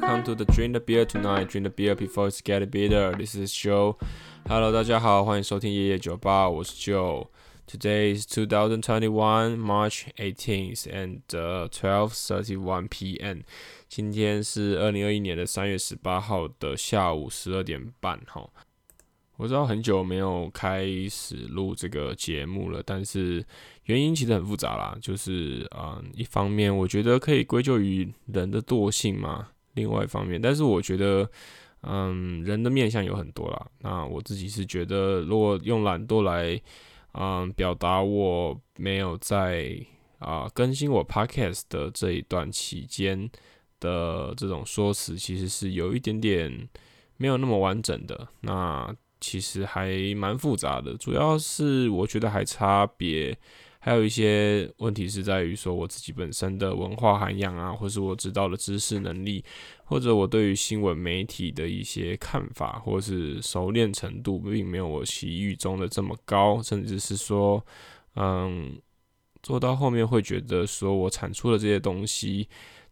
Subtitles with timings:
[0.00, 1.48] Welcome to the Drink the Beer Tonight.
[1.48, 3.12] Drink the beer before it's get bitter.
[3.18, 3.96] This is Joe.
[4.48, 7.26] Hello，大家好，欢迎收听夜夜酒吧，我是 Joe。
[7.66, 13.40] Today is 2021 March 18th and uh, 12:31 p.m.
[13.88, 18.20] 今天是二零二一年的三月十八号的下午十二点半。
[18.28, 18.48] 哈，
[19.36, 23.44] 我知道很久没有开始录这个节目了，但是
[23.86, 24.96] 原因其实很复杂啦。
[25.02, 29.48] 就是嗯，一方面我觉得可以归咎于人的惰性嘛，
[29.78, 31.30] 另外一方面，但是我觉得
[31.82, 33.66] 嗯，人的面相有很多啦。
[33.80, 36.60] 那我自己是觉得，如果用懒惰来
[37.12, 39.78] 嗯，表达我没有在
[40.18, 43.30] 啊、更新我 podcast 的这一段期间
[43.78, 46.68] 的这种说辞，其实是有一点点
[47.16, 48.26] 没有那么完整的。
[48.40, 53.38] 那其实还蛮复杂的，主要是我觉得还差别。
[53.78, 59.44] 还有一些问题是在于说我自己本身的文化涵养啊，或是我知道的知识能力，
[59.84, 67.64] 或者我对于新闻媒体的一些看法，或是熟练程度，并没有我期待中的这么高，甚至是说，
[68.16, 68.80] 嗯，
[69.42, 72.48] 做到后面会觉得说我产出的这些东西。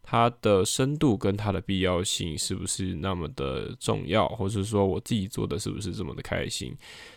[0.09, 6.73] 它的深度跟它的必要性是不是那么的重要，或者说我自己做的是不是这么的开心？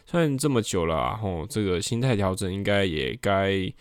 [0.07, 3.71] 虽然这么久了，然后这个心态调整应该也该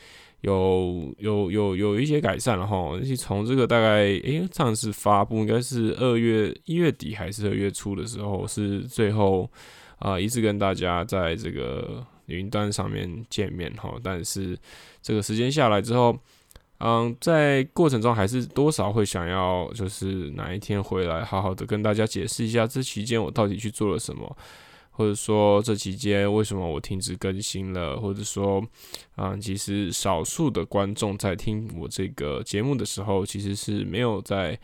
[0.43, 2.77] 有有有有一些改善了哈。
[2.93, 9.51] 而且从这个大概诶上次发布应该是二月一月底还是二月初的时候，是最后
[10.01, 13.95] 啊一次跟大家在这个云端上面见面哈。
[14.03, 14.55] 但是
[15.01, 16.15] 这个时间下来之后。
[16.81, 24.37] 嗯，在过程中还是多少会想要，就是哪一天回来，好好的跟大家解释一下这期间我到底去做了什么，
[24.91, 28.65] 或者说这期间为什么我停止更新了，或者说，
[29.17, 34.57] 嗯，其实少数的观众在听我这个节目的时候，其实是没有在，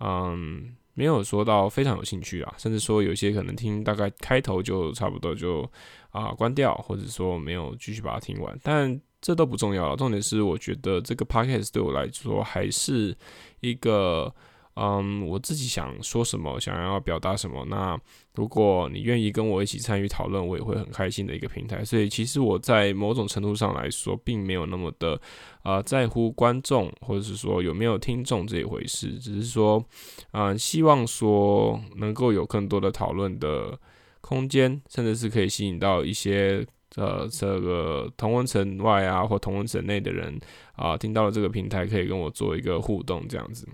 [0.00, 5.70] 嗯，没有说到非常有兴趣啊，甚至说有些可能听大概开头就差不多就
[6.12, 8.98] 啊关掉，或者说没有继续把它听完，但。
[9.20, 13.16] 这都不重要了，重点是我觉得这个 podcast 对我来说还是
[13.60, 14.32] 一个，
[14.74, 17.64] 嗯，我自己想说什么，想要表达什么。
[17.68, 17.98] 那
[18.36, 21.84] 如果你愿意跟我一起参与讨论，我也会很开心的一个平台。
[21.84, 25.20] 所以其实我在某种程度上来说，并没有那么的，
[25.64, 29.84] 呃，在乎观众或者是说有没有听众这一回事，只是说，
[30.30, 33.76] 嗯，希望说能够有更多的讨论的
[34.20, 36.64] 空间，甚至是可以吸引到一些。
[36.96, 40.40] 呃，这个同温层外啊，或同温层内的人
[40.74, 43.68] 啊，听到了这个平台，可以跟我做一个互动，这样子。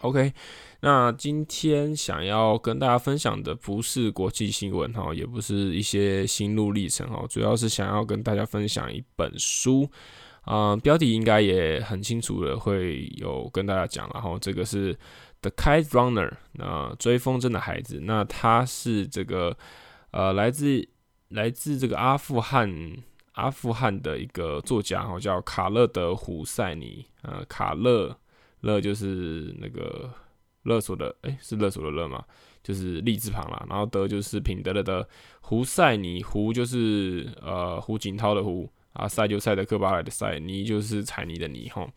[0.00, 0.32] OK，
[0.80, 9.88] 那今天想要跟大家分享的不是国际新闻哈，也不是一些心路历程哈，主要是想要跟大家分享一本书
[10.42, 14.92] 啊，标题应该也很清楚的，会有跟大家讲，然后这个是
[15.40, 19.56] 《The Kite Runner》，那追风筝的孩子，那他是这个
[20.10, 20.86] 呃来自。
[21.28, 22.70] 来自这个阿富汗，
[23.32, 28.16] 阿富汗的一个作家，哈，叫卡勒德·胡塞尼，呃，卡勒
[28.60, 30.08] 勒就是那个
[30.62, 32.24] 勒索的，诶、欸，是勒索的勒吗？
[32.62, 35.06] 就是利字旁啦，然后德就是品德的德，
[35.40, 41.88] 胡塞尼，胡就是呃胡锦涛的胡啊，塞就塞德克巴莱的塞，尼就是彩泥的泥，哈。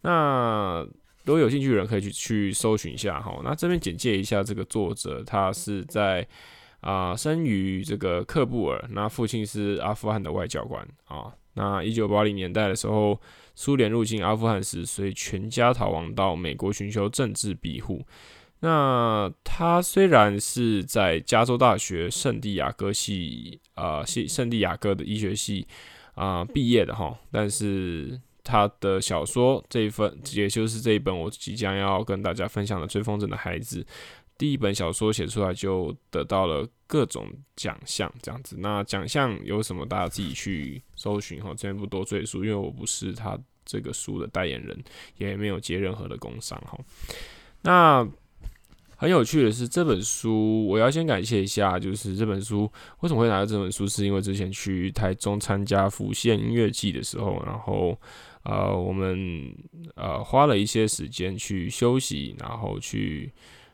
[0.00, 0.86] 那
[1.24, 3.40] 如果有兴趣的人可以去去搜寻一下，哈。
[3.44, 6.26] 那这边简介一下这个作者，他是在。
[6.80, 11.32] 啊，生于这个喀布尔，那父亲是阿富汗的外交官啊。
[11.54, 13.20] 那一九八零年代的时候，
[13.54, 18.06] 苏联入侵阿富汗时，所以全家逃亡到美国寻求政治庇护。
[18.60, 25.66] 那他虽然是在加州大学圣地亚哥系啊系圣地亚哥的医学系
[26.14, 33.82] 啊毕业的哈，但是他的小说这一份，也就是这一本我即将要跟大家分享的《追风筝的孩子》。
[34.40, 38.56] 第一本小说写出来就得到了各种奖项，这样子。
[38.58, 39.84] 那奖项有什么？
[39.84, 44.82] 大家自己去搜寻哈，这边不多赘述，因为我不是他这个书的代言人，
[45.18, 46.78] 也没有接任何的工商哈。
[47.60, 48.08] 那
[48.96, 52.62] 很有趣的是，这本书我要先感谢一下，就是这本书
[53.00, 57.94] 为什么会拿到这本书，是因为之前去台中参加浮现音乐季的时候，然后
[58.44, 59.54] 呃，我们
[59.96, 63.30] 呃花了一些时间去休息，然后去。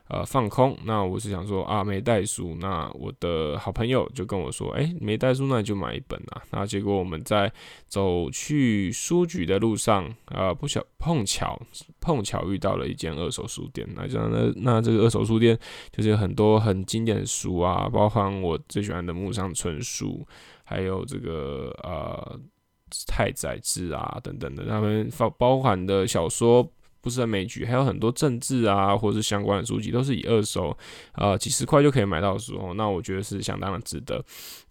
[0.09, 0.77] 呃，放空。
[0.85, 2.55] 那我是想说啊，没带书。
[2.59, 6.41] 那我的好朋友就跟我说，哎、没带书，那你就买一本啊。
[6.51, 7.51] 那结果我们在
[7.87, 11.61] 走去书局的路上，呃，不巧碰巧
[11.99, 13.87] 碰巧遇到了一间二手书店。
[13.95, 15.57] 那这样呢，那这个二手书店
[15.91, 20.25] 就是有很多很经典的书啊，包含我最喜欢的木上春树，
[20.63, 22.39] 还有这个呃
[23.07, 26.65] 太宰治啊等等的，他们包包含的小说。
[27.07, 30.77] 不胜枚举，还有很多政治啊，或者是相关的书籍，都是以二手，
[31.13, 32.73] 呃，几十块就可以买到的书哦。
[32.75, 34.21] 那我觉得是相当的值得。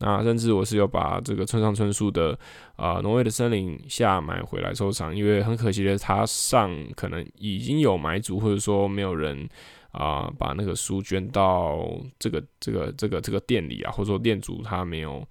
[0.00, 2.38] 那甚至我是有把这个村上春树的
[2.76, 9.48] 啊《挪威的森林》下买回来收藏，因为很可惜的，它上可能已经有买主，或者说没有人
[9.92, 15.26] 啊、把那个书捐到这个这个这个这个店里啊，或者说店主他没有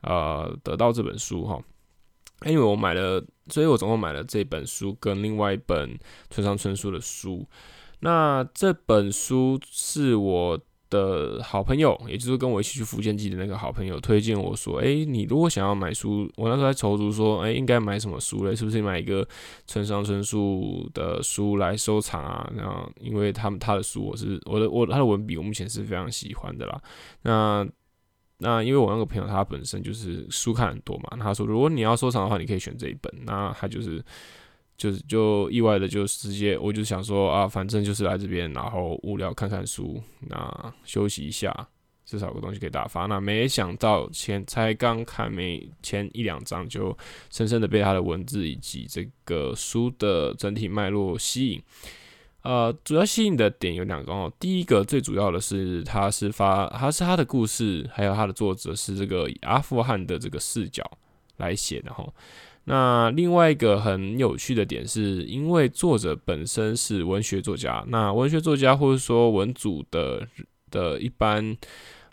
[0.00, 1.56] 呃得到这本书哈。
[2.46, 5.98] 因为我买了，所以我总共买了这本书跟另外一本
[6.30, 7.46] 村上春树的书。
[8.00, 10.56] 那这本书是我
[10.88, 18.54] 的好朋友，也就是跟我一起去福建记的那个好朋友推荐我说：“诶，你如果想要买书，我那时候在踌躇说，诶，应该买什么书嘞？
[18.54, 19.26] 是不是买一个
[19.66, 22.48] 村上春树的书来收藏啊？
[22.56, 26.80] 然后，因为他们他的书，我是我的我他的文笔，我目前是非常喜欢的啦。
[27.22, 27.68] 那。
[28.38, 33.12] 那因为我那个朋友他本身就是书看很多嘛，他说如果你要收藏的话，你可以选这一本。
[33.24, 34.04] 那他就是
[34.76, 41.52] 就是就意外的就直接，我就想说啊，反正就是来这边，然后无聊看看书，那休息一下，
[42.04, 43.06] 至少有个东西可以打发。
[43.06, 46.96] 那没想到前才刚看没前一两章，就
[47.30, 51.60] 深深的被他的文字以及这个书的整体脉络吸引。
[52.42, 54.32] 呃，主要吸引的点有两个哦。
[54.38, 60.88] 第一个最主要的是，他是发，他是他的故事，还有他的作者是这个阿富汗的这个视角
[61.38, 62.06] 来写的哈。
[62.64, 70.26] 那另外一个很有趣的点是，因为作者本身是文学作家，那文学作家或者说文组的
[70.70, 71.56] 的一般，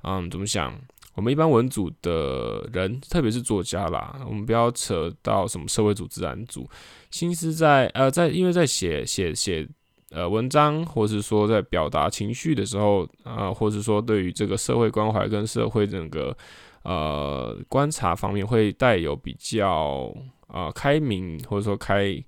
[0.01, 0.73] 嗯，怎么想？
[1.13, 6.67] 我们一般文组的人，特别是作家啦，我们不要扯到什么社会组、自然组，
[7.11, 9.65] 心思在呃，在因为在写写写。
[10.11, 16.35] 呃，文章，或是说在表达情绪的时候，啊、或是说对于这个社会关怀跟社会整个
[16.83, 20.13] 呃观察方面，会带有比较
[20.47, 22.23] 啊、开明或者说开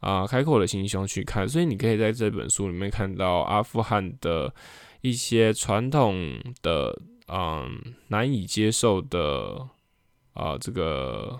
[0.00, 4.52] 啊、开阔的心胸去看，所以你可以在这本书里面看到阿富汗的
[5.00, 9.68] 一些传统的嗯、难以接受的
[10.34, 11.38] 啊、这个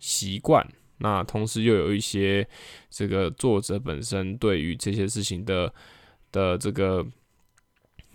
[0.00, 0.66] 习惯。
[0.98, 2.46] 那同时又有一些
[2.90, 5.72] 这个作者本身对于这些事情的
[6.30, 7.06] 的这个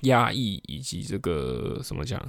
[0.01, 2.21] 压抑，以及这个怎么讲，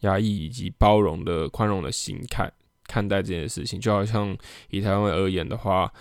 [0.00, 2.50] 压抑以及包容的宽容的心态
[2.86, 4.36] 看待这件事情，就好像
[4.70, 5.92] 以台湾而言的话。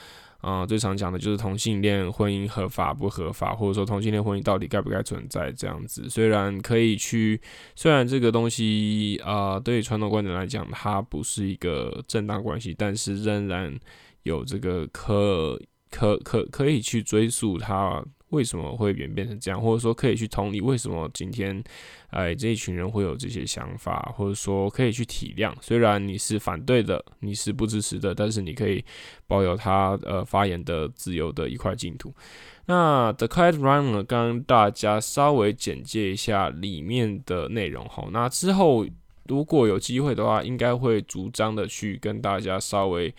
[0.44, 6.10] 啊、最常讲的就是同性恋婚姻合法不合法，或者说同性恋婚姻到底该不该存在这样子。
[6.10, 7.40] 虽然可以去，
[7.75, 13.74] 虽然这个东西啊、对传统观点来讲，它不是一个正当关系，但是仍然
[14.24, 15.57] 有这个可
[15.90, 18.04] 可可可以去追溯它。
[18.33, 21.63] 为什么会演变成这样，或者说可以去同理为什么今天，
[22.09, 25.53] 哎，这一群人会有这些想法，或者说可以去体谅。
[25.62, 28.83] 虽然你是反对的，你是不支持的，但是你可以
[29.27, 32.12] 保有他呃发言的自由的一块净土。
[32.65, 38.07] 那 The Quiet Runner 跟大家稍微简介一下里面的内容哈。
[38.12, 38.88] 那之后
[39.27, 43.13] 如果有机会的话，应该会逐章的去跟大家稍微。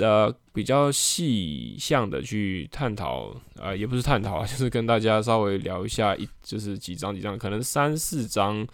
[0.00, 8.66] 呃，比较细项的去探讨，呃，也不是探讨啊， 就是跟大家稍微聊一下一，就是几章几章，可能三四章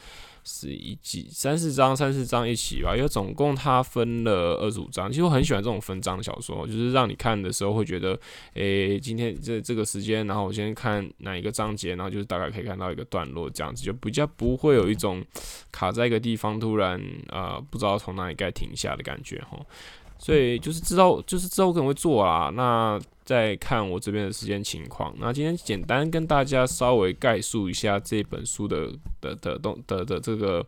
[0.44, 5.08] 是一几三四章三四章一起吧，因为总共它分了二十五章。
[5.10, 8.18] 其实我很喜欢这种分章的小说，就是让你看的时候会觉得，
[8.54, 15.24] 诶、今天这这个时间，然后我先看哪一个章节，然后就是大概可以看到一个段落这样子，就比较不会有一种
[15.70, 19.58] 卡在一个地方突然呃不知道从哪里该停下的感觉哈。
[20.22, 22.48] 所以就是知道，就是之后可能会做啊。
[22.54, 25.12] 那再看我这边的时间情况。
[25.18, 28.88] 那今天简单跟大家稍微概述一下这本书的
[29.20, 30.64] 的的东的的，这个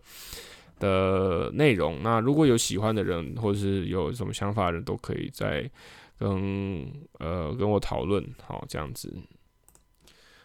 [0.80, 2.02] 的内容。
[2.02, 5.70] 那如果有喜欢的人，或者是有什么想法的人，都可以再
[6.18, 8.26] 跟呃跟我讨论。
[8.44, 9.16] 好，这样子。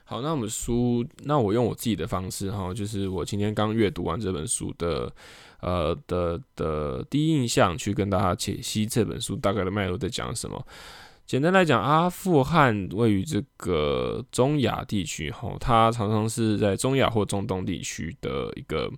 [0.03, 5.11] 好，那我们书，那我用我自己的方式哈，就是我今天刚阅读完这本书的。
[5.61, 10.65] 呃的的第一印象，去跟大家解析这本书大概的脉络在讲什么。
[11.25, 18.91] 简单来讲，阿富汗位于这个中亚地区，吼，它常常是在中亚或中东地区的一个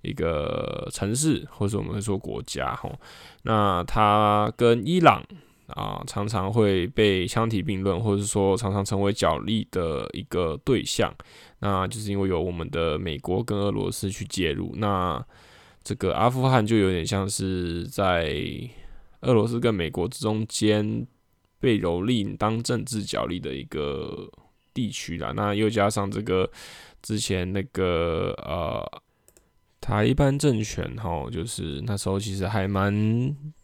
[0.00, 2.98] 一个城市，或者我们会说国家，吼。
[3.42, 5.22] 那它跟伊朗
[5.66, 11.14] 啊，常常会被相提并论，或者说常常成为角力的一个对象。
[11.58, 15.22] 那就是因为有我们的美国跟俄罗斯去介入，那。
[15.86, 18.34] 这个阿富汗就有点像是在
[19.20, 21.06] 俄罗斯跟美国之中间
[21.60, 24.28] 被蹂躏当政治角力的一个
[24.74, 25.32] 地区啦。
[25.36, 26.50] 那又加上这个
[27.02, 28.84] 之前那个呃
[29.80, 32.92] 塔利班政权哈，就是那时候其实还蛮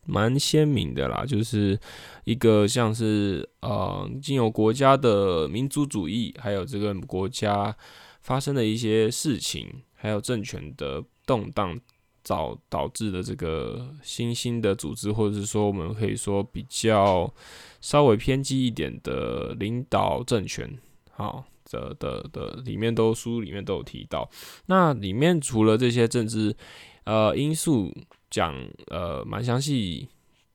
[0.07, 1.77] 蛮鲜明的啦，就是
[2.23, 7.77] 一个像是呃，经由国家的民族主义，还有这个国家
[8.21, 11.77] 发生的一些事情，还有政权的动荡，
[12.25, 17.33] 导导致的这个新兴的组织，或者是说我们可以说比较
[17.81, 20.79] 稍微偏激一点的领导政权，
[21.13, 24.29] 好的的的里面都书里面都有提到。
[24.67, 26.57] 那里面除了这些政治
[27.05, 27.93] 呃因素。
[28.33, 30.09] 讲呃蛮详细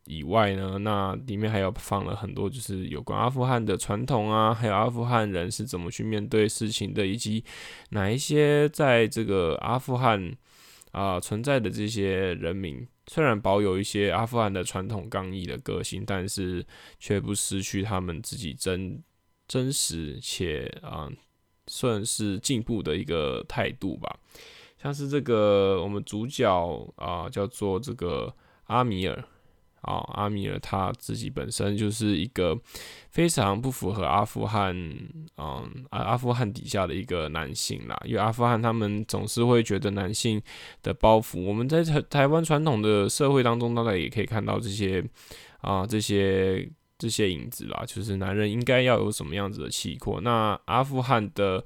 [0.06, 7.44] 以外呢，那里面还有放了很多，就是有关阿富汗的传统啊，还有阿富汗人是怎么去面对事情的，以及
[7.92, 10.36] 哪一些在这个阿富汗
[10.98, 16.66] 啊、存在的这些人民，虽然保有一些阿富汗的传统刚毅的个性，但是
[16.98, 19.04] 却不失去他们自己真
[19.48, 21.08] 真实且啊、
[21.68, 24.20] 算是进步的一个态度吧。
[24.82, 28.36] 像是这个我们主角啊、叫做这个
[28.66, 29.24] 阿米尔
[29.88, 32.56] 啊、哦，阿米尔他自己本身就是一个
[33.10, 34.75] 非常不符合阿富汗，
[35.38, 37.98] 嗯，阿阿富汗底下的一个男性啦。
[38.06, 40.41] 因为阿富汗他们总是会觉得男性
[40.84, 45.03] 的包袱，我们在台台湾传统的社会当中，大概也可以看到这些
[45.62, 50.22] 啊、这些这些影子啦，就是男人应该要有什么样子的气魄。
[50.22, 51.63] 那阿富汗的。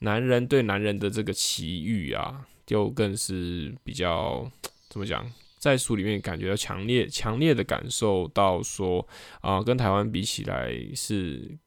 [0.00, 4.48] 男人对男人的这个奇遇啊，就更是比较
[4.88, 9.06] 怎么讲，在书里面感觉到强烈、强烈的感受到说
[9.40, 11.58] 啊、跟台湾比起来是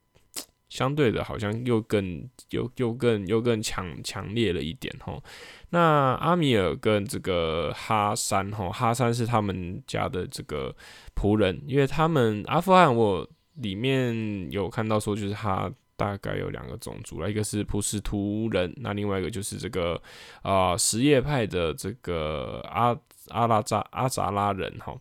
[0.70, 5.22] 相对的，好像又更、又又更、又更强强烈了一点吼。
[5.70, 10.76] 那阿米尔跟这个哈山吼，哈山是他们家的这个
[11.16, 15.72] 仆人，因为他们阿富汗我里面有看到说，就是他。
[15.98, 20.02] 大概有两个种族了，一个是普什图人，那另外一个就是这个
[20.42, 22.98] 啊什叶派的这个阿
[23.32, 24.96] 阿拉扎阿扎拉人哈。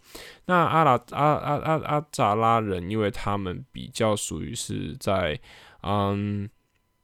[0.46, 5.38] 那阿拉阿阿阿阿扎拉人，因为他们比较属于是在
[5.82, 6.48] 嗯。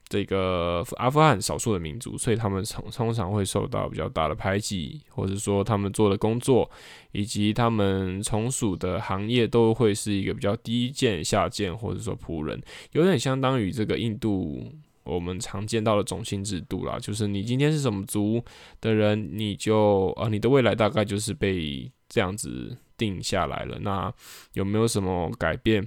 [0.09, 6.71] 这个阿富汗少数的民族，所以他们通通常会受到比较大的排挤，或者说他们做的工作
[7.11, 14.73] 以及他们从属的行业都会是一个比较低贱下贱，或者说仆人，有点相当于这个印度
[15.07, 18.43] 我们常见到的种姓制度啦，就是你今天是什么族
[18.81, 23.79] 的人，你就呃你的未来大概就是被这样子定下来了。
[23.81, 24.13] 那
[24.53, 25.87] 有没有什么改变？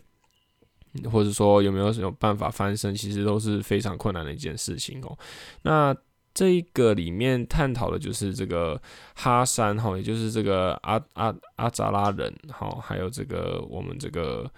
[1.12, 5.16] 或者说有没有什么办法翻身，其实都是非常困难的一件事情哦。
[5.62, 5.96] 那
[6.34, 8.82] 这一个里面探讨的就是这个
[9.14, 14.50] 哈山哈，也就是这个阿阿阿扎拉人哈，还有这个我们这个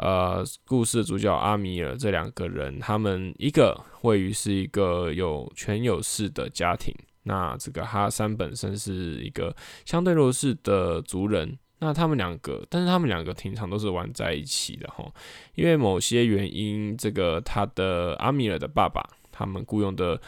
[0.00, 9.54] 呃故事主角阿米尔这两个人，他们一个位于是一个有权有势的家庭，那这个哈山本身是一个
[9.84, 11.58] 相对弱势的族人。
[11.82, 15.10] 那他们两个，但是他们两个平常都是玩在一起的哈，
[15.54, 19.02] 因为某些原因，这个他的阿米尔的爸爸，
[19.32, 20.20] 他们雇佣的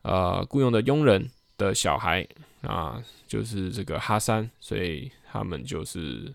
[0.00, 2.26] 呃雇佣的佣人的小孩
[2.62, 6.32] 啊，就是这个哈山，所以他们就是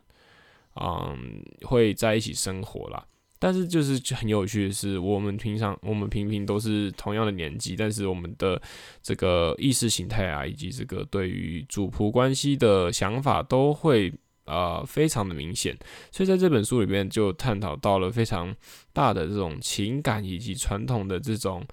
[0.81, 3.05] 嗯会在一起生活啦。
[3.37, 8.61] 但是就是很有趣的是，我们平常我们平平都是同样的年纪，但是我们的
[9.01, 14.13] 这个意识形态啊，以及这个对于主仆关系的想法都会。
[14.45, 15.77] 呃，非常的明显，
[16.11, 18.51] 所以在这本书里面就探讨到了非常
[18.91, 21.63] 大的这种情感以及传统的这种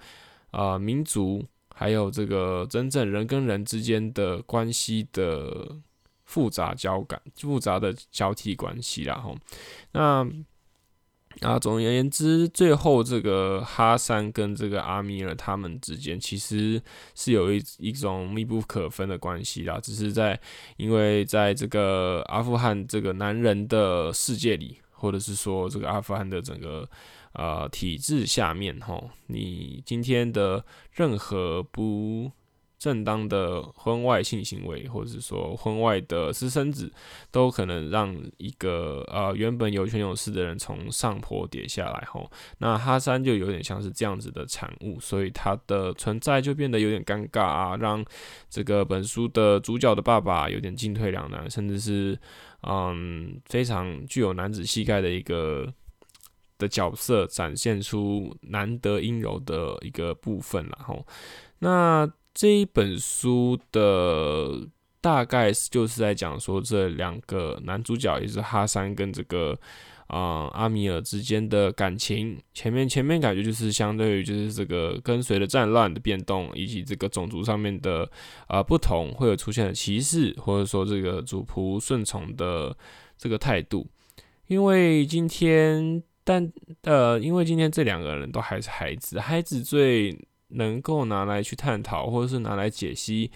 [0.51, 5.75] 呃民族，还有这个真正人跟人之间的关系的
[6.27, 9.15] 复杂交感、复杂的交替关系啦。
[9.15, 9.35] 吼，
[9.93, 10.29] 那。
[11.41, 16.81] 啊，总而言之，最后这个哈山跟这个阿米尔他们之间其实
[17.13, 19.79] 是有一一种密不可分的关系啦。
[19.79, 20.39] 只是在
[20.77, 26.89] 因为在这个阿富汗这个男人的世界里，或者是说这个阿富汗的整个
[27.33, 32.31] 呃体制下面，吼，你今天的任何不。
[32.79, 36.91] 正当的婚外性行为，或者是说婚外的私生子，
[37.31, 42.29] 都可能让一个呃原本有权有势的人从上坡跌下来吼。
[42.59, 48.05] 那哈山就有点像是这样子的产物，所以他的存在就变得有点尴尬啊，让
[48.47, 52.19] 这个本书的主角的爸爸有点进退两难，甚至是
[52.61, 55.73] 嗯非常具有男子气概的一个
[56.59, 61.03] 的角色，展现出难得阴柔的一个部分然后
[61.57, 62.07] 那。
[62.37, 64.67] 这一本书的
[65.01, 69.57] 大概就是在讲说，这两个男主角也是哈山跟这个
[70.05, 72.39] 啊、阿米尔之间的感情。
[72.53, 78.07] 前面前面感觉就是相对于就是这个跟随着战乱的变动，以及这个种族上面的
[78.45, 82.77] 啊、不同，会有出现的歧视，或者说这个主仆顺从的
[83.17, 83.87] 这个态度。
[84.45, 86.53] 因为今天，但
[86.83, 90.15] 呃，因为今天这两个人都还是孩子，孩子最
[90.49, 93.31] 能够拿来去探讨，或者是拿来解析。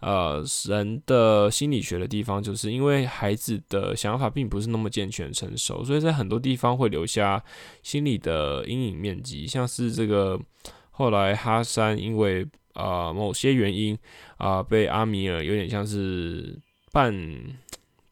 [0.00, 7.42] 呃，人的心理学的地方，就是因为孩子的想法并不是那么健全成熟，所以在很多地方会留下
[7.82, 9.44] 心理的阴影面积。
[9.44, 10.40] 像是这个
[10.92, 13.98] 后来哈山因为呃某些原因
[14.36, 16.56] 啊、被阿米尔有点像是
[16.92, 17.12] 半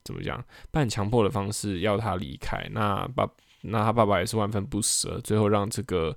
[0.03, 3.29] 怎么讲半强迫的方式要他离开，那爸
[3.61, 6.17] 那他爸爸也是万分不舍，最后让这个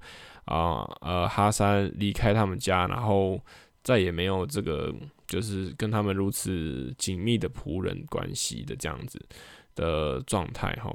[0.49, 3.39] 啊呃，哈山离开他们家，然后
[3.83, 4.93] 再也没有这个。
[5.29, 9.21] 就是跟他们如此紧密的仆人关系的这样子
[9.75, 10.91] 的状态哈，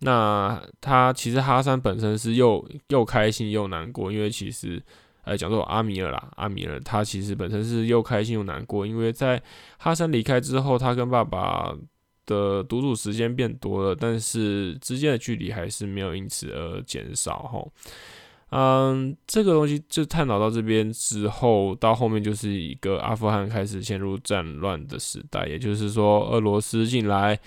[0.00, 4.82] 那他其实哈山本身是又又开心又难过，因为其实
[5.22, 9.40] 呃讲说阿米尔啦，阿米尔他其实本身是又开心又难过，因为在
[9.78, 11.72] 哈山离开之后，他跟爸爸
[12.26, 17.64] 的独处时间变多了，但是之间的距离还是没有因此而减少哈。
[18.50, 27.38] 嗯，这个东西就探讨到这边之后，到后面就是一个阿富汗开始陷入战乱的时代，也就是说，俄罗斯进来，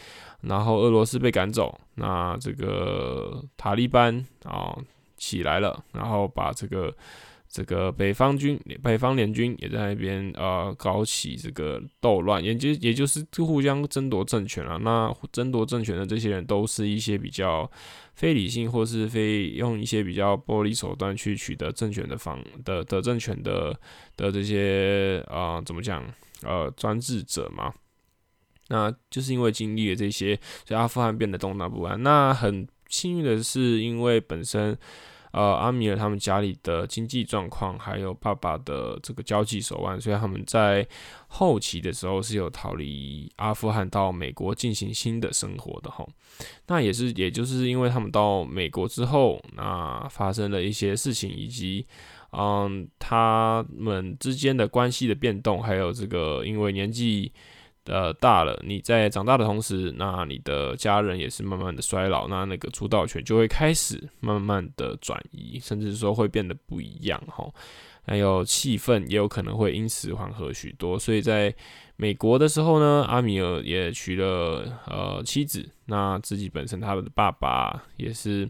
[0.41, 4.77] 然后俄罗斯被赶走，那这个塔利班啊
[5.17, 6.93] 起来了，然后把这个。
[7.53, 14.79] 这个北方军、北方联军也在那边呃搞起这个斗乱，也就也就是互相争夺政权了。
[14.79, 17.69] 那争夺政权的这些人都是一些比较
[18.15, 23.79] 非理性，或是非用一些比较暴力手段去取得政权的方的的政权的
[24.17, 26.03] 的这些啊、呃、怎么讲
[26.41, 27.71] 呃专制者嘛。
[28.69, 32.01] 那就是因为经历了这些，所以阿富汗变得动荡不安。
[32.01, 34.75] 那很幸运的是，因为本身。
[35.33, 40.87] 呃，阿米尔他们家里的经济状况，还有爸爸的这个交际手腕，所以他们在
[41.27, 46.07] 后期的时候是有逃离阿富汗到美国进行新的生活的哈。
[46.67, 51.85] 那也是，也就是因为他们到美国之后，那发生了一些事情，以及
[52.31, 57.31] 嗯，他们之间的关系的变动，还有这个因为年纪。
[57.85, 67.45] 呃，大了，你在长大的同时，那你的家人也是慢慢的衰老，那那个主导权就会开始慢慢的转移，甚至说会变得不一样哈。
[68.05, 70.97] 还有气氛也有可能会因此缓和许多。
[70.97, 71.53] 所以在
[71.95, 78.49] 美国的时候呢，阿米尔也娶了呃妻子，那自己本身他的爸爸也是。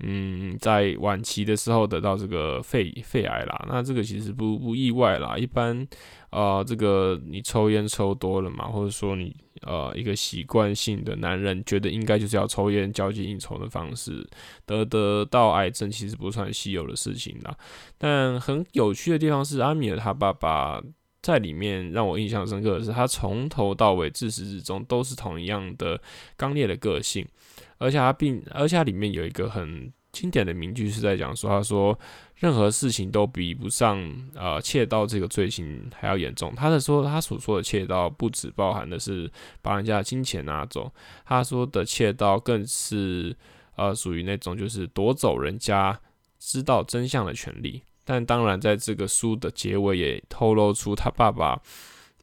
[0.00, 5.38] 嗯，在晚期的时候得到这个肺肺癌啦，那这个其实不不意外啦。
[5.38, 5.86] 一般，
[6.34, 14.26] 呃，这个你抽烟抽多了嘛，或者说你呃一个习惯性的男人觉得应该就是要抽烟交际应酬的方式
[14.66, 17.56] 得得到癌症，其实不算稀有的事情啦。
[17.96, 20.82] 但很有趣的地方是，阿米尔他爸爸
[21.22, 26.00] 在里面让我印象深刻的是，他从头到尾自始至终都是同一样的
[26.36, 27.24] 刚烈的个性。
[27.78, 31.98] 而且他并，而且他里面有一个很经典的名句是在讲说，他说
[32.36, 34.00] 任何事情都比不上
[34.34, 36.54] 呃窃盗这个罪行还要严重。
[36.54, 40.90] 他的说他所说的窃盗不只包含的是把人家的金钱拿走，
[41.26, 43.36] 他说的窃盗更是
[43.74, 46.00] 呃属于那种就是夺走人家
[46.38, 47.82] 知道真相的权利。
[48.04, 51.60] 但当然，在这个书的结尾也透露出他爸爸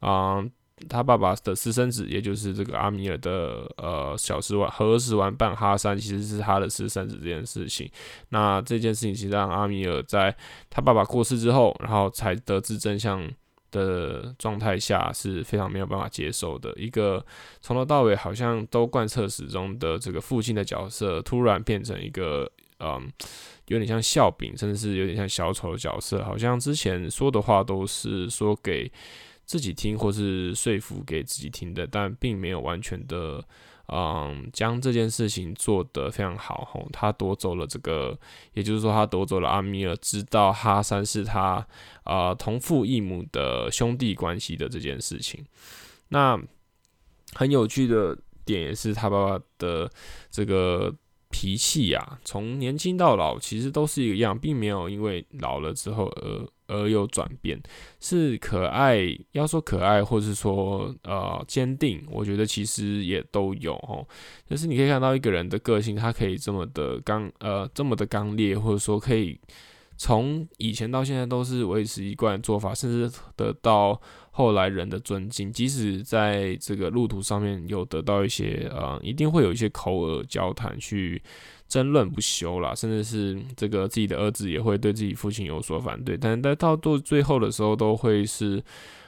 [0.00, 0.36] 啊。
[0.38, 0.50] 呃
[0.88, 7.90] 他爸爸的私生子，也就是这个阿米尔的呃小时玩和时玩伴哈山，其实是他的私生子这件事情。
[8.30, 10.34] 那这件事情其实让阿米尔在
[10.68, 13.26] 他爸爸过世之后，然后才得知真相
[13.70, 16.72] 的状态下，是非常没有办法接受的。
[16.76, 17.24] 一个
[17.60, 23.10] 从头到尾好像都贯彻始终的这个父亲的角色，突然变成一个嗯，
[23.66, 28.90] 有点像笑柄，甚至是有点像小丑的角色，好像之前说的话都是说给。
[29.44, 33.44] 自己听，或是说服给自己听的，但并没有完全的，
[33.88, 36.64] 嗯，将这件事情做得非常好。
[36.70, 38.18] 吼，他夺走了这个，
[38.54, 41.66] 也就是说，他夺走了阿米尔知道哈山是他
[42.04, 45.44] 啊、呃、同父异母的兄弟关系的这件事情。
[46.08, 46.40] 那
[47.34, 49.90] 很有趣的点也是他爸爸的
[50.30, 50.94] 这个。
[51.32, 57.60] 脾气呀、从年轻到老，其实都是一个样，并没有因为老了之后而而有转变。
[57.98, 59.00] 是可爱，
[59.32, 64.06] 要说可爱，或是说呃坚定，我觉得其实也都有哦。
[64.48, 69.38] 就是你可以看到一个人的个性，他可以这么的刚，呃，这么的刚烈，或者说可以
[70.04, 74.00] 从以前到现在都是维持一贯做法，甚至得到
[74.32, 75.52] 后来人的尊敬。
[75.52, 81.22] 即使在这个路途上面有得到一些呃，一定会有一些口耳交谈去
[81.68, 86.16] 争论不休啦，甚至是这个自己的儿子也会对自己父亲有所反对。
[86.16, 88.60] 但是到到最后的时候，都会是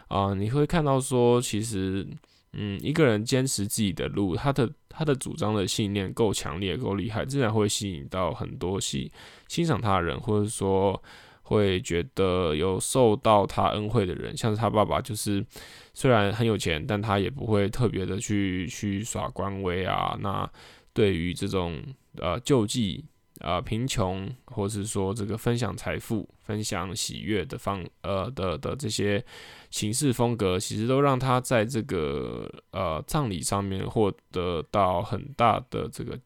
[0.06, 2.06] 啊、你会看到说，其实。
[2.56, 9.10] 嗯，一个人坚持自己的路，他的他的主张的信念够强烈、够厉害，自然会吸引到很多欣
[9.48, 11.02] 欣赏他的人，或者说
[11.42, 15.44] 会觉得有受到他恩惠的人，像是他爸爸，就是
[15.92, 20.16] 虽然很有钱，但他也不会特别的去去耍官威啊。
[20.20, 20.50] 那
[20.92, 21.82] 对于这种
[22.18, 23.04] 呃救济。
[23.40, 29.22] 啊，贫穷，或是说这个分享财富、分享喜悦的方，呃的的这些
[29.70, 36.16] 行事风格，其实都让他在这个呃葬礼上面获得到很大的这个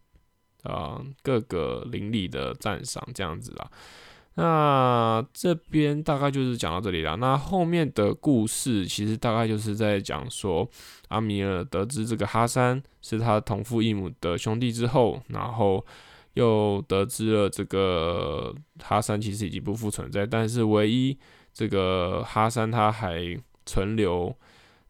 [0.65, 3.71] 啊、各个邻里的赞赏，这样子啦。
[4.35, 7.17] 那这边大概就是讲到这里了。
[7.17, 10.69] 那后面的故事其实大概就是在讲说，
[11.09, 15.83] 阿米尔得知这个哈珊是他同父异母的兄弟之后，然后。
[16.39, 21.19] 又得知了这个哈山其实已经不复存在，但是唯一
[21.53, 24.33] 这个哈山他还存留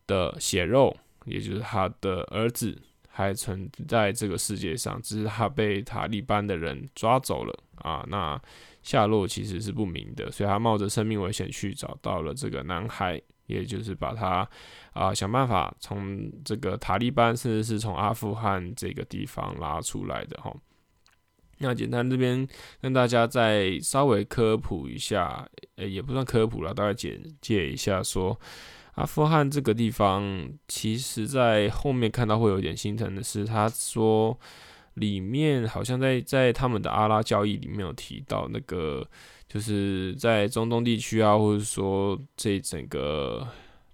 [0.06, 8.38] 的血肉，也就是他的儿子还存在这个世界上，只是他被塔利班的人抓走了啊，那
[8.82, 14.46] 下落其实是不明的，所以他冒着生命危险去找到了这个男孩，也就是把他
[14.92, 20.54] 啊想办法从这个塔利班，甚至是从阿富汗这个地方拉出来的哈。
[21.58, 22.46] 那简单这边
[22.80, 28.38] 跟大家再稍微科普一下，呃、也不算科普了，大概简介一下说，
[28.94, 34.38] 阿富汗这个地方，其实在后面看到会有点心疼的是，他说
[34.94, 39.06] 里面好像在在他们的阿拉教义里面有提到那个，
[39.48, 43.46] 就是在中东地区啊，或者说这整个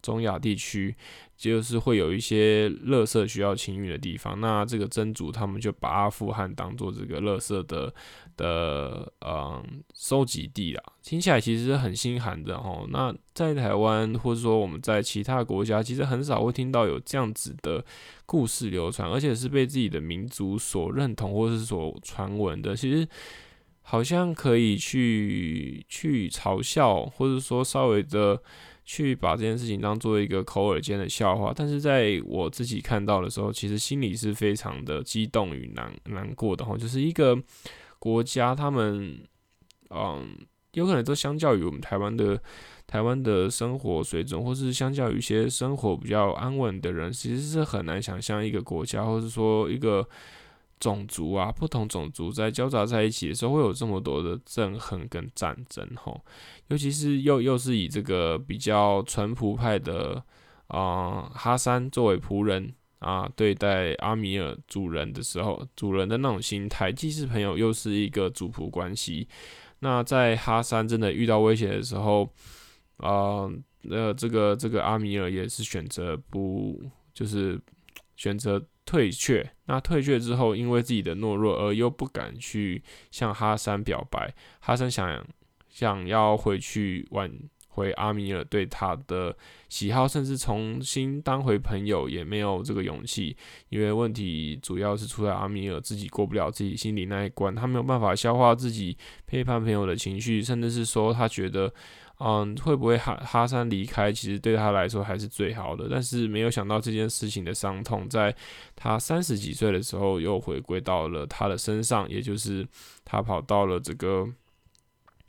[0.04, 0.94] 中亚地区。
[1.36, 7.92] 就是会有一些垃圾需要清运的地方，那这个真主他们就把阿富汗当做这个垃圾的
[8.36, 12.86] 的嗯收集地啦，听起来其实很心寒的哦。
[12.88, 17.84] 那在台湾或者说我们在其他国家，其实很少会听到有这样子的
[18.24, 22.76] 故事流传，而且是被自己的民族所认同或是所传闻的。
[22.76, 23.06] 其实
[23.82, 28.40] 好像可以去去嘲笑，或者说稍微的。
[28.84, 36.76] 去把这件事情当做一个口耳间的笑话，但是在我自己看到的时候，其实心里是非常的激动与难难过的哈。
[36.76, 37.36] 就是一个
[37.98, 39.18] 国家，他们
[39.90, 40.36] 嗯，
[40.72, 42.38] 有可能都相较于我们台湾的
[42.86, 50.06] 台湾的生活水准，或是相较于一些生活比较安稳的人，其实是很难想象一个国家，或是说一个。
[50.84, 56.20] 种族啊，不同种族在交杂在一起的时候，会有这么多的憎恨跟战争吼，
[56.68, 60.22] 尤其是又又是以这个比较淳朴派的
[60.66, 69.26] 啊、哈山作为仆人啊，对待阿米尔主人的时候，主人的那种心态，既是朋友又是一个主仆关系。
[69.78, 72.28] 那在哈山真的遇到威胁的时候，
[72.98, 73.48] 啊，
[73.80, 76.78] 那这个这个阿米尔也是选择不，
[77.14, 77.58] 就是
[78.16, 78.62] 选择。
[78.84, 84.34] 退却，那退却之后，因为自己的懦弱而又不敢去向哈山表白。
[84.60, 85.26] 哈山想
[85.68, 87.30] 想要回去玩
[87.74, 89.36] 回阿米尔对他的
[89.68, 93.36] 喜好，甚至重新当回朋友，也没有这个勇气。
[93.68, 101.72] 因为问题主要是出在阿米尔自己过不了自己心里那一关，他没有办法消化自己背叛朋友的情绪，甚至是说他觉得。
[102.20, 105.88] 嗯，会不会哈哈山离开，其实对他来说还是最好的。
[105.90, 108.34] 但是没有想到这件事情的伤痛，在
[108.76, 112.64] 他三十几岁的时候又回归到了他的身上，也就是
[113.04, 114.28] 他跑到了这个，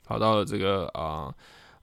[0.04, 1.34] 跑到了这个啊、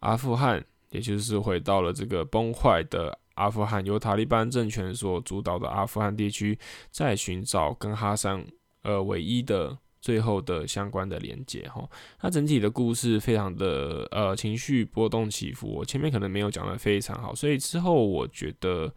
[0.04, 6.58] 阿富汗，也就是回到了这个崩坏的阿富汗，由塔利班政权所主导的阿富汗地区，
[6.92, 8.46] 在寻找跟哈桑
[8.84, 9.78] 呃唯一的。
[10.04, 11.90] 最后的相关的连接哈，
[12.20, 18.94] 它整体的故事非常的呃情绪波动起伏，我前面可能没有讲得非常好，所以之后我觉得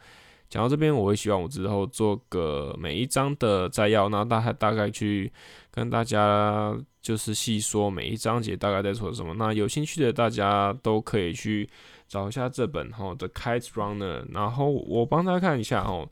[0.50, 5.32] 讲到这边，我会希望我之后做个每一章的摘要，然后大概大概去
[5.70, 9.32] 跟大家就是细说每一章节大概在说什么。
[9.34, 11.70] 那有兴趣的大家都可以去
[12.08, 16.04] 找一下这本哈《The Kite Runner》，然后我帮大家看一下哈，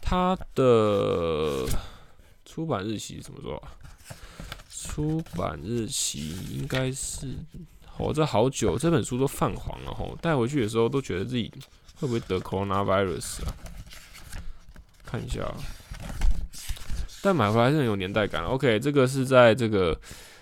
[0.00, 1.66] 它的
[2.46, 3.62] 出版日期怎么说？
[4.70, 7.26] 出版日期应该是，
[7.98, 11.52] 哦，这好久，这本书都泛黄了吼，带回去的时候都觉得自己
[11.96, 13.52] 会不会得 coronavirus 啊？
[15.04, 15.54] 看一下，啊
[17.20, 18.44] 但买回来是很有年代感。
[18.44, 20.00] OK，这个是在这个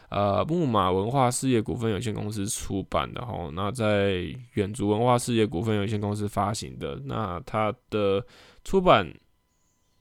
[0.09, 8.25] 呃木马文化事业股份有限公司出版的吼，那在远足文化事业股份有限公司发行的，那它的
[8.65, 9.13] 出版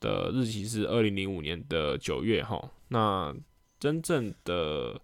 [0.00, 3.34] 的日期是二零零五年的九月吼，那
[3.78, 5.00] 真正的。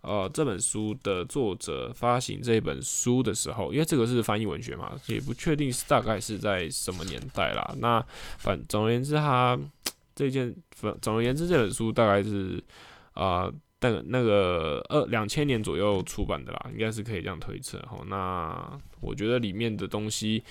[0.00, 7.74] 呃，这本书的作者发行这本书的时候，因为这个是翻译文学嘛，也不确定是大概是在什么年代啦。
[7.78, 8.00] 那
[8.38, 9.58] 反总而言之，它
[10.14, 12.62] 这件反，总而言之，这本书大概是
[13.12, 18.00] 啊，那、呃、个那个二两千年左右出版的啦，应该是可以这样推测哈。
[18.06, 20.42] 那我觉得里面的东西，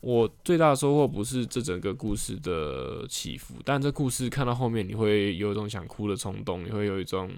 [0.00, 7.30] 我最大的收获不是这整个故事的起伏，但这故事看到后面，你会有一种想哭的冲动，你会有一种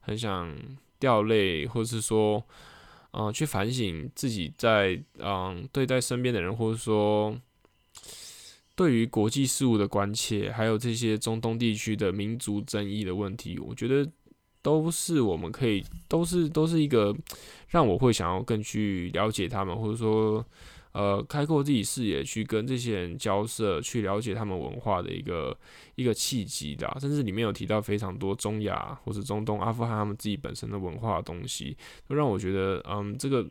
[0.00, 0.54] 很想。
[1.00, 2.44] 掉泪，或是说，
[3.12, 7.34] 嗯、去反省自己在嗯、对待身边的人，或者说
[8.76, 14.06] 对于国际事务的关切，还有这些中东地区的民族争议的问题，我觉得
[14.62, 17.14] 都是我们可以，都是都是一个
[17.68, 20.44] 让我会想要更去了解他们，或者说。
[20.92, 25.56] 呃，开阔自己视野，去跟这些人交涉，去了解他们文化的一个
[25.94, 31.76] 一个契机的，甚至里面有提到非常多中亚或者中东、阿富汗他们自己本身的文化的东西，
[32.08, 33.46] 都让我觉得，嗯，这个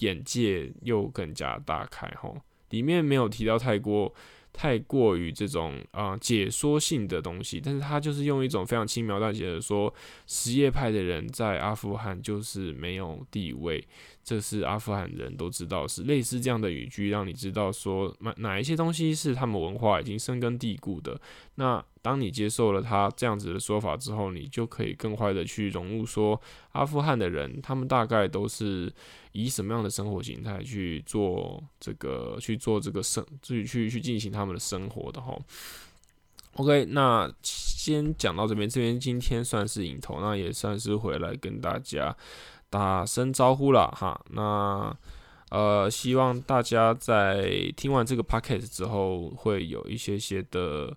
[0.00, 2.36] 眼界又更加大开吼。
[2.68, 4.14] 里面没有提到太过。
[4.52, 9.92] 太过于这种啊、解说性的东西，但是他就是用一种非常轻描淡写的说，
[10.26, 13.82] 什叶派的人在阿富汗就是没有地位，
[14.24, 21.20] 这是阿富汗人都知道，是类似这样的语句，让你知道说哪哪一些东西是他们文化已经深根蒂固的。
[21.56, 26.40] 那当你接受了他这样子的说法之后，你就可以更快的去融入说
[26.72, 28.92] 阿富汗的人，他们大概都是。
[29.34, 35.34] 以什么样的生活形态去做这个去做这个生，去去去进行他们的生活的哈。
[36.56, 42.14] OK，那先讲到这边，这边今天算是引头，那也算是回来跟大家
[42.72, 44.18] 打声招呼了哈。
[44.30, 44.96] 那
[45.50, 50.96] 呃，希望大家在听完这个 podcast 之后，会有一些些的。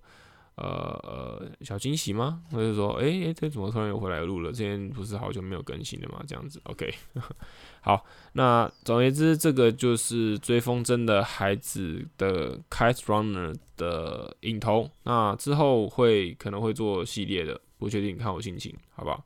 [0.58, 0.64] 呃
[1.04, 2.42] 呃，小惊喜吗？
[2.50, 4.54] 或者说，诶、欸、诶、这怎么突然又回来录了？
[4.54, 6.24] 之前不是好久没有更新了吗？
[6.26, 6.94] 这样子，OK。
[7.84, 14.90] 好，那总而言之，这个就是追风筝的孩子的 Kite Runner 的引头。
[15.04, 19.26] 那之后会可能会做系列的，不确定，看我心情，好不好？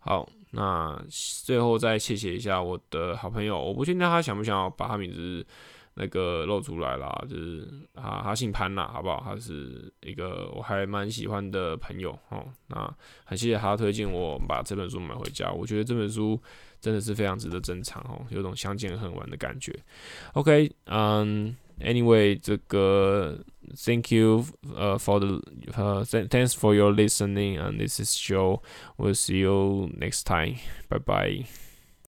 [0.00, 5.46] 好，那最后再谢谢一下我的好朋友，我不确定他想不想要把他名字。
[5.98, 9.22] 那个露出来啦，就是啊，他姓潘啦，好不好？
[9.24, 12.46] 他是一个我还蛮喜欢的朋友哦。
[12.66, 16.38] 那很谢谢他推荐我把这本书买回家，我觉得这本书
[16.82, 19.74] 真的是非常值得珍藏哦，有种相见恨晚的感觉。
[20.34, 23.39] OK，嗯 ，um，Anyway，这个
[23.75, 25.41] Thank you，呃，for the，
[25.75, 31.64] 呃，Thanks for your listening，and this is Joe，we'll see you next time，bye bye。